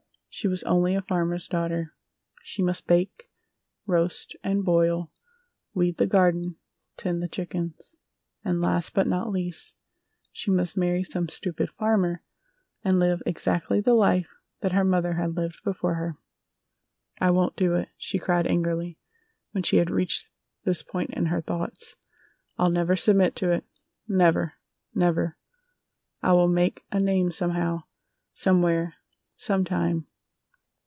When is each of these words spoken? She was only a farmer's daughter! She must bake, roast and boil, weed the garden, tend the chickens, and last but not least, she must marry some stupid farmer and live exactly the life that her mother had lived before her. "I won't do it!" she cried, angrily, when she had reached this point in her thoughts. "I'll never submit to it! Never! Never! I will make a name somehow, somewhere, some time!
She 0.33 0.47
was 0.47 0.63
only 0.63 0.95
a 0.95 1.01
farmer's 1.01 1.45
daughter! 1.47 1.93
She 2.41 2.63
must 2.63 2.87
bake, 2.87 3.29
roast 3.85 4.33
and 4.45 4.63
boil, 4.63 5.11
weed 5.73 5.97
the 5.97 6.07
garden, 6.07 6.55
tend 6.95 7.21
the 7.21 7.27
chickens, 7.27 7.97
and 8.43 8.61
last 8.61 8.93
but 8.95 9.07
not 9.07 9.29
least, 9.29 9.75
she 10.31 10.49
must 10.49 10.77
marry 10.77 11.03
some 11.03 11.27
stupid 11.29 11.69
farmer 11.69 12.23
and 12.81 12.97
live 12.97 13.21
exactly 13.25 13.81
the 13.81 13.93
life 13.93 14.29
that 14.61 14.71
her 14.71 14.85
mother 14.85 15.13
had 15.15 15.35
lived 15.35 15.63
before 15.65 15.95
her. 15.95 16.17
"I 17.19 17.29
won't 17.29 17.57
do 17.57 17.75
it!" 17.75 17.89
she 17.97 18.17
cried, 18.17 18.47
angrily, 18.47 18.97
when 19.51 19.63
she 19.63 19.77
had 19.77 19.91
reached 19.91 20.31
this 20.63 20.81
point 20.81 21.09
in 21.11 21.25
her 21.25 21.41
thoughts. 21.41 21.97
"I'll 22.57 22.71
never 22.71 22.95
submit 22.95 23.35
to 23.35 23.51
it! 23.51 23.65
Never! 24.07 24.53
Never! 24.95 25.37
I 26.23 26.31
will 26.31 26.47
make 26.47 26.83
a 26.89 26.99
name 27.01 27.31
somehow, 27.31 27.83
somewhere, 28.33 28.95
some 29.35 29.65
time! 29.65 30.07